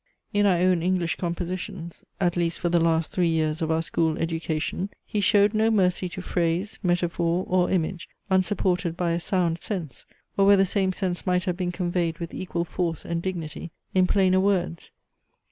[0.33, 4.17] In our own English compositions, (at least for the last three years of our school
[4.17, 10.07] education,) he showed no mercy to phrase, metaphor, or image, unsupported by a sound sense,
[10.37, 14.07] or where the same sense might have been conveyed with equal force and dignity in
[14.07, 14.89] plainer words.